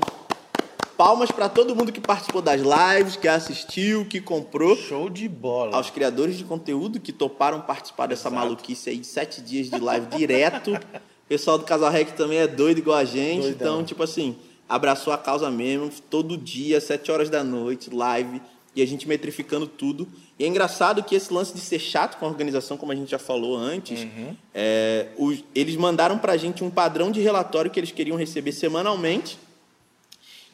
palmas 0.96 1.30
para 1.30 1.48
todo 1.48 1.74
mundo 1.74 1.90
que 1.90 2.00
participou 2.00 2.42
das 2.42 2.60
lives, 2.60 3.16
que 3.16 3.26
assistiu, 3.26 4.04
que 4.04 4.20
comprou. 4.20 4.76
Show 4.76 5.08
de 5.08 5.28
bola. 5.28 5.76
Aos 5.76 5.90
criadores 5.90 6.36
de 6.36 6.44
conteúdo 6.44 7.00
que 7.00 7.10
toparam 7.10 7.60
participar 7.62 8.06
dessa 8.06 8.28
Exato. 8.28 8.34
maluquice 8.44 8.90
aí 8.90 8.98
de 8.98 9.06
sete 9.06 9.40
dias 9.40 9.70
de 9.70 9.80
live 9.80 10.06
direto. 10.14 10.74
O 10.74 11.28
pessoal 11.28 11.56
do 11.56 11.64
Casal 11.64 11.90
Rec 11.90 12.10
também 12.12 12.38
é 12.38 12.46
doido 12.46 12.78
igual 12.78 12.98
a 12.98 13.04
gente. 13.04 13.42
Doidão. 13.42 13.54
Então, 13.54 13.84
tipo 13.84 14.02
assim, 14.02 14.36
abraçou 14.70 15.12
a 15.12 15.18
causa 15.18 15.50
mesmo, 15.50 15.90
todo 16.08 16.36
dia, 16.36 16.80
sete 16.80 17.10
horas 17.10 17.28
da 17.28 17.42
noite, 17.44 17.90
live, 17.92 18.40
e 18.74 18.80
a 18.80 18.86
gente 18.86 19.06
metrificando 19.08 19.66
tudo. 19.66 20.08
E 20.38 20.44
é 20.44 20.46
engraçado 20.46 21.02
que 21.02 21.14
esse 21.16 21.32
lance 21.34 21.52
de 21.52 21.60
ser 21.60 21.80
chato 21.80 22.18
com 22.18 22.24
a 22.24 22.28
organização, 22.28 22.76
como 22.76 22.92
a 22.92 22.94
gente 22.94 23.10
já 23.10 23.18
falou 23.18 23.56
antes, 23.56 24.06
é, 24.54 25.08
os- 25.18 25.42
eles 25.54 25.74
mandaram 25.74 26.16
pra 26.18 26.36
gente 26.36 26.62
um 26.62 26.70
padrão 26.70 27.10
de 27.10 27.20
relatório 27.20 27.70
que 27.70 27.80
eles 27.80 27.90
queriam 27.90 28.16
receber 28.16 28.52
semanalmente. 28.52 29.36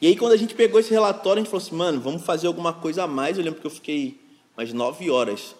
E 0.01 0.07
aí, 0.07 0.15
quando 0.15 0.31
a 0.33 0.37
gente 0.37 0.55
pegou 0.55 0.79
esse 0.79 0.89
relatório, 0.91 1.41
a 1.41 1.43
gente 1.43 1.51
falou 1.51 1.63
assim, 1.65 1.75
mano, 1.75 2.01
vamos 2.01 2.23
fazer 2.23 2.47
alguma 2.47 2.73
coisa 2.73 3.03
a 3.03 3.07
mais. 3.07 3.37
Eu 3.37 3.43
lembro 3.43 3.61
que 3.61 3.67
eu 3.67 3.71
fiquei 3.71 4.19
umas 4.57 4.73
nove 4.73 5.09
horas 5.11 5.55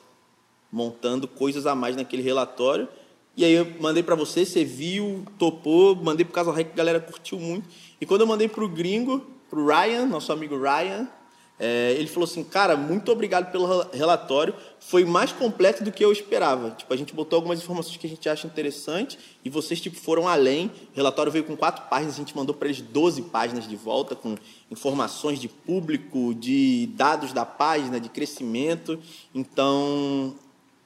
montando 0.72 1.28
coisas 1.28 1.66
a 1.68 1.76
mais 1.76 1.96
naquele 1.96 2.22
relatório. 2.24 2.88
E 3.38 3.46
aí 3.46 3.54
eu 3.54 3.68
mandei 3.80 4.02
pra 4.02 4.16
você, 4.16 4.44
você 4.44 4.66
viu, 4.66 5.24
topou, 5.38 5.96
mandei 5.96 6.26
pro 6.26 6.34
Casal 6.34 6.54
Rec, 6.54 6.72
a 6.74 6.76
galera 6.76 7.00
curtiu 7.00 7.40
muito. 7.40 7.70
E 8.02 8.06
quando 8.06 8.22
eu 8.22 8.28
mandei 8.28 8.48
pro 8.48 8.68
gringo, 8.68 9.24
pro 9.48 9.64
Ryan, 9.68 10.08
nosso 10.08 10.34
amigo 10.34 10.60
Ryan, 10.60 11.08
É, 11.60 11.96
ele 11.98 12.08
falou 12.08 12.26
assim, 12.26 12.44
cara, 12.44 12.78
muito 12.78 13.12
obrigado 13.12 13.52
pelo 13.52 13.90
relatório, 13.92 14.54
foi 14.80 15.04
mais 15.04 15.32
completo 15.32 15.84
do 15.84 15.92
que 15.92 16.06
eu 16.06 16.12
esperava. 16.12 16.70
Tipo, 16.72 16.94
a 16.94 16.98
gente 16.98 17.16
botou 17.16 17.38
algumas 17.38 17.60
informações 17.60 17.98
que 17.98 18.06
a 18.06 18.10
gente 18.10 18.30
acha 18.30 18.46
interessante 18.46 19.18
e 19.44 19.50
vocês 19.50 19.82
tipo 19.82 19.96
foram 19.96 20.28
além. 20.28 20.68
O 20.94 20.96
relatório 20.96 21.32
veio 21.32 21.46
com 21.46 21.58
quatro 21.58 21.86
páginas, 21.90 22.14
a 22.14 22.18
gente 22.18 22.36
mandou 22.36 22.54
para 22.54 22.68
eles 22.68 22.80
12 22.82 23.24
páginas 23.24 23.68
de 23.68 23.76
volta 23.76 24.16
com 24.16 24.36
informações 24.70 25.40
de 25.40 25.48
público, 25.48 26.36
de 26.36 26.90
dados 26.94 27.34
da 27.34 27.44
página, 27.44 28.00
de 28.00 28.10
crescimento. 28.10 29.00
Então, 29.34 30.36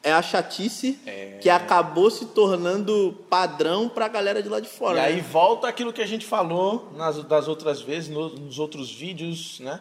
é 0.03 0.11
a 0.11 0.21
chatice 0.21 0.99
é... 1.05 1.37
que 1.41 1.49
acabou 1.49 2.09
se 2.09 2.25
tornando 2.27 3.17
padrão 3.29 3.87
para 3.87 4.05
a 4.05 4.09
galera 4.09 4.41
de 4.41 4.49
lá 4.49 4.59
de 4.59 4.69
fora. 4.69 4.97
E 4.97 5.01
né? 5.01 5.07
aí 5.07 5.21
volta 5.21 5.67
aquilo 5.67 5.93
que 5.93 6.01
a 6.01 6.07
gente 6.07 6.25
falou 6.25 6.91
nas, 6.95 7.23
das 7.23 7.47
outras 7.47 7.81
vezes, 7.81 8.09
nos 8.09 8.59
outros 8.59 8.91
vídeos, 8.91 9.59
né? 9.59 9.79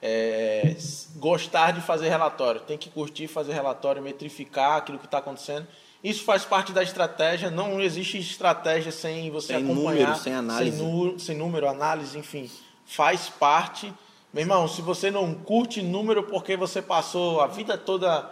é, 0.00 0.76
gostar 1.16 1.72
de 1.72 1.80
fazer 1.80 2.08
relatório, 2.08 2.60
tem 2.60 2.76
que 2.76 2.88
curtir 2.88 3.26
fazer 3.26 3.52
relatório, 3.52 4.02
metrificar 4.02 4.76
aquilo 4.76 4.98
que 4.98 5.06
está 5.06 5.18
acontecendo. 5.18 5.66
Isso 6.04 6.22
faz 6.22 6.44
parte 6.44 6.72
da 6.72 6.82
estratégia. 6.82 7.50
Não 7.50 7.80
existe 7.80 8.18
estratégia 8.18 8.92
sem 8.92 9.30
você 9.30 9.54
sem 9.54 9.56
acompanhar, 9.56 10.08
número, 10.08 10.14
sem 10.16 10.34
análise, 10.34 10.78
sem, 10.78 11.18
sem 11.18 11.36
número, 11.36 11.68
análise, 11.68 12.16
enfim, 12.18 12.48
faz 12.84 13.28
parte. 13.28 13.92
Meu 14.32 14.42
irmão, 14.42 14.68
se 14.68 14.82
você 14.82 15.10
não 15.10 15.34
curte 15.34 15.82
número 15.82 16.22
porque 16.24 16.56
você 16.56 16.82
passou 16.82 17.40
a 17.40 17.46
vida 17.46 17.76
toda 17.76 18.30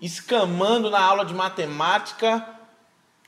escamando 0.00 0.90
na 0.90 1.00
aula 1.00 1.24
de 1.24 1.34
matemática, 1.34 2.46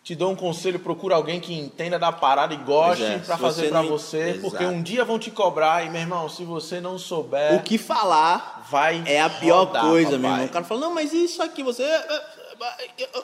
te 0.02 0.14
dou 0.14 0.32
um 0.32 0.36
conselho, 0.36 0.78
procura 0.78 1.14
alguém 1.14 1.40
que 1.40 1.52
entenda 1.52 1.98
da 1.98 2.10
parada 2.10 2.54
e 2.54 2.56
goste 2.56 3.04
é, 3.04 3.18
para 3.18 3.36
fazer 3.36 3.68
para 3.68 3.82
você, 3.82 4.38
porque 4.40 4.64
um 4.64 4.82
dia 4.82 5.04
vão 5.04 5.18
te 5.18 5.30
cobrar 5.30 5.84
e, 5.84 5.90
meu 5.90 6.00
irmão, 6.00 6.28
se 6.28 6.44
você 6.44 6.80
não 6.80 6.98
souber... 6.98 7.54
O 7.54 7.62
que 7.62 7.76
falar 7.76 8.66
vai 8.70 9.02
é 9.06 9.20
a 9.20 9.28
pior 9.28 9.66
rodar, 9.66 9.82
coisa, 9.82 10.12
papai. 10.12 10.20
meu 10.20 10.30
irmão. 10.30 10.46
O 10.46 10.48
cara 10.48 10.64
fala, 10.64 10.80
não, 10.80 10.94
mas 10.94 11.12
isso 11.12 11.42
aqui 11.42 11.62
você... 11.62 11.84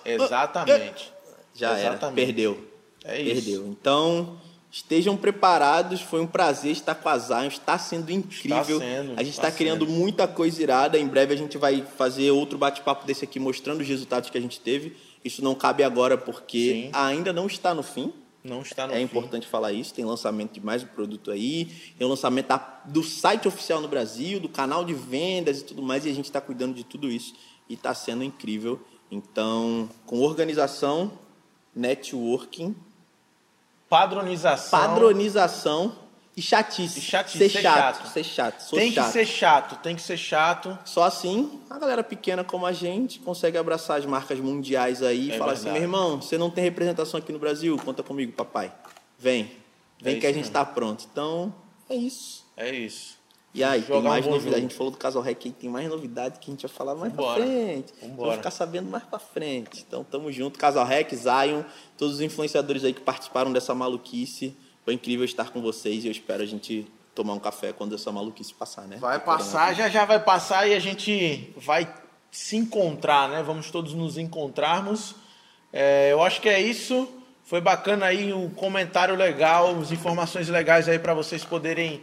Exatamente. 0.05 1.13
Já 1.55 1.79
Exatamente. 1.79 1.97
era, 1.97 2.13
perdeu. 2.13 2.71
É 3.05 3.21
isso. 3.21 3.35
Perdeu. 3.35 3.67
Então, 3.67 4.39
estejam 4.77 5.17
preparados, 5.17 6.03
foi 6.03 6.21
um 6.21 6.27
prazer 6.27 6.71
estar 6.73 6.95
com 6.95 7.09
a 7.09 7.17
Zion, 7.17 7.47
está 7.49 7.79
sendo 7.79 8.13
incrível. 8.13 8.61
Está 8.61 8.79
sendo, 8.79 9.13
a 9.13 9.23
gente 9.23 9.33
está, 9.33 9.49
está 9.49 9.51
criando 9.53 9.87
muita 9.87 10.29
coisa 10.29 10.63
irada, 10.63 10.99
em 10.99 11.07
breve 11.07 11.33
a 11.33 11.37
gente 11.37 11.57
vai 11.57 11.83
fazer 11.97 12.31
outro 12.31 12.59
bate-papo 12.59 13.07
desse 13.07 13.25
aqui, 13.25 13.41
mostrando 13.41 13.81
os 13.81 13.89
resultados 13.89 14.29
que 14.29 14.37
a 14.37 14.41
gente 14.41 14.61
teve. 14.61 14.95
Isso 15.25 15.43
não 15.43 15.55
cabe 15.55 15.83
agora 15.83 16.19
porque 16.19 16.83
Sim. 16.85 16.91
ainda 16.93 17.33
não 17.33 17.47
está 17.47 17.75
no 17.75 17.83
fim. 17.83 18.13
Não 18.45 18.61
está 18.61 18.87
no 18.87 18.93
É 18.93 18.97
fim. 18.99 19.05
importante 19.05 19.47
falar 19.47 19.73
isso. 19.73 19.95
Tem 19.95 20.05
lançamento 20.05 20.53
de 20.53 20.61
mais 20.61 20.83
um 20.83 20.87
produto 20.89 21.31
aí. 21.31 21.65
Tem 21.99 22.07
o 22.07 22.11
lançamento 22.11 22.49
do 22.85 23.03
site 23.03 23.49
oficial 23.49 23.81
no 23.81 23.89
Brasil, 23.89 24.39
do 24.39 24.49
canal 24.49 24.85
de 24.85 24.93
vendas 24.93 25.63
e 25.63 25.65
tudo 25.65 25.83
mais. 25.83 26.05
E 26.05 26.11
a 26.11 26.15
gente 26.15 26.27
está 26.27 26.41
cuidando 26.41 26.75
de 26.75 26.85
tudo 26.85 27.11
isso. 27.11 27.35
E 27.69 27.75
está 27.75 27.95
sendo 27.95 28.23
incrível. 28.23 28.79
Então, 29.11 29.89
com 30.05 30.21
organização, 30.21 31.11
networking, 31.75 32.77
padronização, 33.89 34.79
padronização 34.79 36.07
e 36.37 36.43
chatice. 36.43 36.99
E 36.99 37.03
chatice. 37.03 37.39
Ser, 37.39 37.49
ser 37.49 37.63
chato, 37.63 37.97
chato. 37.97 38.13
Ser 38.13 38.25
chato. 38.25 38.61
Sou 38.61 38.79
tem 38.79 38.93
chato. 38.93 39.07
que 39.07 39.13
ser 39.13 39.27
chato, 39.27 39.77
tem 39.77 39.97
que 39.97 40.03
ser 40.03 40.17
chato. 40.19 40.79
Só 40.85 41.05
assim 41.05 41.61
a 41.71 41.79
galera 41.79 42.05
pequena 42.05 42.45
como 42.45 42.67
a 42.67 42.73
gente 42.73 43.19
consegue 43.21 43.57
abraçar 43.57 43.99
as 43.99 44.05
marcas 44.05 44.39
mundiais 44.39 45.03
aí 45.03 45.29
e 45.29 45.33
é 45.33 45.39
falar 45.39 45.53
assim, 45.53 45.71
meu 45.71 45.81
irmão, 45.81 46.21
você 46.21 46.37
não 46.37 46.51
tem 46.51 46.63
representação 46.63 47.19
aqui 47.19 47.33
no 47.33 47.39
Brasil? 47.39 47.77
Conta 47.83 48.03
comigo, 48.03 48.33
papai. 48.33 48.71
Vem. 49.19 49.51
Vem 50.01 50.17
é 50.17 50.21
que 50.21 50.27
a 50.27 50.33
gente 50.33 50.45
está 50.45 50.65
pronto. 50.65 51.07
Então, 51.11 51.55
é 51.89 51.95
isso. 51.95 52.45
É 52.55 52.71
isso. 52.71 53.16
E 53.57 53.65
aí, 53.65 53.81
tem 53.81 54.03
mais 54.03 54.27
um 54.27 54.33
novidade. 54.33 54.57
A 54.57 54.61
gente 54.61 54.75
falou 54.75 54.91
do 54.91 54.99
Casal 54.99 55.23
Rec 55.23 55.43
tem 55.59 55.71
mais 55.71 55.89
novidade 55.89 56.39
que 56.39 56.51
a 56.51 56.53
gente 56.53 56.67
vai 56.67 56.77
falar 56.77 56.95
mais 56.95 57.11
Vambora. 57.11 57.37
pra 57.37 57.47
frente. 57.47 57.95
Vamos 58.15 58.35
ficar 58.35 58.51
sabendo 58.51 58.91
mais 58.91 59.03
pra 59.05 59.19
frente. 59.19 59.83
Então, 59.89 60.05
tamo 60.05 60.31
junto. 60.31 60.59
Casal 60.59 60.85
Rec, 60.85 61.11
Zion, 61.15 61.63
todos 61.97 62.17
os 62.17 62.21
influenciadores 62.21 62.85
aí 62.85 62.93
que 62.93 63.01
participaram 63.01 63.51
dessa 63.51 63.75
maluquice. 63.75 64.55
Foi 64.85 64.93
incrível 64.93 65.25
estar 65.25 65.49
com 65.49 65.63
vocês 65.63 66.05
e 66.05 66.09
eu 66.09 66.13
espero 66.13 66.43
a 66.43 66.47
gente 66.47 66.87
tomar 67.15 67.33
um 67.33 67.39
café 67.39 67.73
quando 67.73 67.95
essa 67.95 68.13
maluquice 68.13 68.53
passar, 68.53 68.87
né? 68.87 68.99
Vai 68.99 69.19
passar, 69.19 69.75
já 69.75 69.89
já 69.89 70.05
vai 70.05 70.23
passar 70.23 70.69
e 70.69 70.75
a 70.75 70.79
gente 70.79 71.55
vai 71.57 71.91
se 72.31 72.57
encontrar, 72.57 73.27
né? 73.31 73.43
Vamos 73.43 73.71
todos 73.71 73.95
nos 73.95 74.19
encontrarmos. 74.19 75.15
É, 75.73 76.13
eu 76.13 76.23
acho 76.23 76.43
que 76.43 76.49
é 76.51 76.61
isso. 76.61 77.09
Foi 77.43 77.63
bacana 77.63 78.05
aí 78.05 78.35
o 78.35 78.39
um 78.39 78.51
comentário 78.51 79.15
legal, 79.15 79.81
as 79.81 79.93
informações 79.93 80.47
legais 80.51 80.91
aí 80.91 80.99
para 80.99 81.15
vocês 81.15 81.43
poderem 81.43 82.03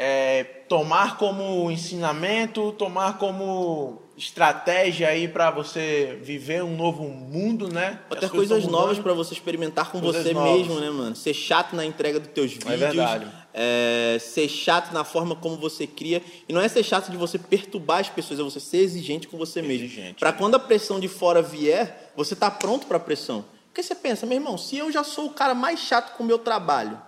é, 0.00 0.44
tomar 0.68 1.18
como 1.18 1.68
ensinamento, 1.72 2.70
tomar 2.78 3.18
como 3.18 4.00
estratégia 4.16 5.08
aí 5.08 5.26
para 5.26 5.50
você 5.50 6.16
viver 6.22 6.62
um 6.62 6.76
novo 6.76 7.02
mundo, 7.02 7.68
né? 7.68 7.98
Até 8.08 8.28
coisas, 8.28 8.30
coisas 8.30 8.66
novas 8.66 8.98
para 9.00 9.12
você 9.12 9.34
experimentar 9.34 9.90
com 9.90 10.00
coisas 10.00 10.22
você 10.22 10.32
novas. 10.32 10.56
mesmo, 10.56 10.78
né, 10.78 10.88
mano? 10.88 11.16
Ser 11.16 11.34
chato 11.34 11.74
na 11.74 11.84
entrega 11.84 12.20
dos 12.20 12.30
teus 12.30 12.52
é 12.52 12.54
vídeos. 12.54 12.72
É 12.72 12.76
verdade. 12.76 13.26
É, 13.52 14.18
ser 14.20 14.48
chato 14.48 14.92
na 14.92 15.02
forma 15.02 15.34
como 15.34 15.56
você 15.56 15.84
cria. 15.84 16.22
E 16.48 16.52
não 16.52 16.60
é 16.60 16.68
ser 16.68 16.84
chato 16.84 17.10
de 17.10 17.16
você 17.16 17.36
perturbar 17.36 17.98
as 17.98 18.08
pessoas, 18.08 18.38
é 18.38 18.42
você 18.44 18.60
ser 18.60 18.78
exigente 18.78 19.26
com 19.26 19.36
você 19.36 19.58
exigente, 19.58 20.00
mesmo. 20.00 20.14
Para 20.14 20.32
quando 20.32 20.54
a 20.54 20.60
pressão 20.60 21.00
de 21.00 21.08
fora 21.08 21.42
vier, 21.42 22.12
você 22.16 22.36
tá 22.36 22.48
pronto 22.48 22.86
para 22.86 22.98
a 22.98 23.00
pressão. 23.00 23.44
Porque 23.66 23.82
você 23.82 23.96
pensa, 23.96 24.26
meu 24.26 24.36
irmão, 24.36 24.56
se 24.56 24.78
eu 24.78 24.92
já 24.92 25.02
sou 25.02 25.26
o 25.26 25.30
cara 25.30 25.54
mais 25.54 25.80
chato 25.80 26.16
com 26.16 26.22
o 26.22 26.26
meu 26.26 26.38
trabalho, 26.38 27.07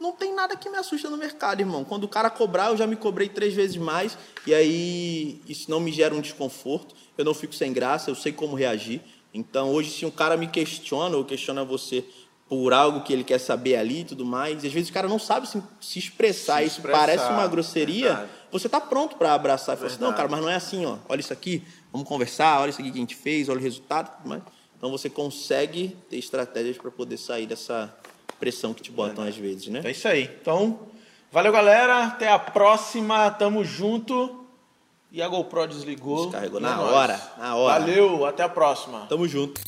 não 0.00 0.12
tem 0.12 0.34
nada 0.34 0.56
que 0.56 0.68
me 0.68 0.76
assusta 0.76 1.08
no 1.08 1.16
mercado, 1.16 1.60
irmão. 1.60 1.84
Quando 1.84 2.04
o 2.04 2.08
cara 2.08 2.28
cobrar, 2.30 2.70
eu 2.70 2.76
já 2.76 2.86
me 2.86 2.96
cobrei 2.96 3.28
três 3.28 3.54
vezes 3.54 3.76
mais, 3.76 4.16
e 4.46 4.54
aí 4.54 5.40
isso 5.48 5.70
não 5.70 5.80
me 5.80 5.92
gera 5.92 6.14
um 6.14 6.20
desconforto, 6.20 6.94
eu 7.16 7.24
não 7.24 7.34
fico 7.34 7.54
sem 7.54 7.72
graça, 7.72 8.10
eu 8.10 8.14
sei 8.14 8.32
como 8.32 8.54
reagir. 8.54 9.00
Então, 9.32 9.70
hoje, 9.70 9.90
se 9.90 10.06
um 10.06 10.10
cara 10.10 10.36
me 10.36 10.46
questiona 10.46 11.16
ou 11.16 11.24
questiona 11.24 11.64
você 11.64 12.04
por 12.48 12.72
algo 12.72 13.00
que 13.02 13.12
ele 13.12 13.24
quer 13.24 13.38
saber 13.38 13.76
ali 13.76 14.00
e 14.00 14.04
tudo 14.04 14.24
mais, 14.24 14.62
e 14.62 14.66
às 14.68 14.72
vezes 14.72 14.88
o 14.88 14.92
cara 14.92 15.08
não 15.08 15.18
sabe 15.18 15.48
se, 15.48 15.60
se 15.80 15.98
expressar, 15.98 16.58
se 16.58 16.66
isso 16.66 16.76
expressar, 16.76 16.98
parece 16.98 17.32
uma 17.32 17.46
grosseria, 17.48 18.08
verdade. 18.08 18.30
você 18.52 18.68
tá 18.68 18.80
pronto 18.80 19.16
para 19.16 19.34
abraçar 19.34 19.74
e 19.74 19.78
falar 19.78 19.90
assim, 19.90 20.00
não, 20.00 20.12
cara, 20.12 20.28
mas 20.28 20.40
não 20.40 20.48
é 20.48 20.54
assim, 20.54 20.86
ó, 20.86 20.98
olha 21.08 21.20
isso 21.20 21.32
aqui, 21.32 21.64
vamos 21.90 22.06
conversar, 22.06 22.60
olha 22.60 22.70
isso 22.70 22.80
aqui 22.80 22.92
que 22.92 22.98
a 22.98 23.00
gente 23.00 23.16
fez, 23.16 23.48
olha 23.48 23.58
o 23.58 23.62
resultado, 23.62 24.16
tudo 24.16 24.28
mais. 24.28 24.42
Então 24.76 24.90
você 24.90 25.10
consegue 25.10 25.96
ter 26.08 26.18
estratégias 26.18 26.76
para 26.78 26.90
poder 26.90 27.16
sair 27.16 27.46
dessa 27.46 27.92
pressão 28.38 28.74
que 28.74 28.82
te 28.82 28.90
botam 28.90 29.24
é. 29.24 29.28
às 29.28 29.36
vezes, 29.36 29.68
né? 29.68 29.80
É 29.84 29.90
isso 29.90 30.06
aí. 30.06 30.30
Então, 30.40 30.78
valeu, 31.30 31.52
galera. 31.52 32.04
Até 32.04 32.28
a 32.28 32.38
próxima. 32.38 33.30
Tamo 33.30 33.64
junto. 33.64 34.44
E 35.10 35.22
a 35.22 35.28
GoPro 35.28 35.66
desligou. 35.66 36.26
Descarregou 36.26 36.60
na 36.60 36.74
é 36.74 36.78
hora, 36.78 37.20
na 37.38 37.54
hora. 37.56 37.80
Valeu, 37.80 38.26
até 38.26 38.42
a 38.42 38.48
próxima. 38.48 39.06
Tamo 39.08 39.26
junto. 39.26 39.60